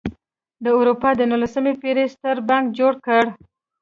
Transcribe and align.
د 0.63 0.65
اروپا 0.77 1.09
د 1.17 1.21
نولسمې 1.31 1.73
پېړۍ 1.81 2.05
ستر 2.15 2.35
بانک 2.49 2.65
جوړ 2.79 2.93
کړ. 3.05 3.23